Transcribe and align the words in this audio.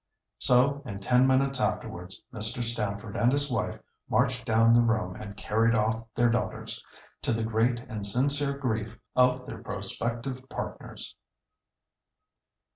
So 0.39 0.81
in 0.83 0.99
ten 0.99 1.27
minutes 1.27 1.59
afterwards, 1.61 2.19
Mr. 2.33 2.63
Stamford 2.63 3.15
and 3.15 3.31
his 3.31 3.51
wife 3.51 3.79
marched 4.09 4.45
down 4.45 4.73
the 4.73 4.81
room 4.81 5.13
and 5.15 5.37
carried 5.37 5.75
off 5.75 6.07
their 6.15 6.27
daughters, 6.27 6.83
to 7.21 7.31
the 7.31 7.43
great 7.43 7.77
and 7.81 8.03
sincere 8.03 8.57
grief 8.57 8.97
of 9.15 9.45
their 9.45 9.61
prospective 9.61 10.49
partners. 10.49 11.15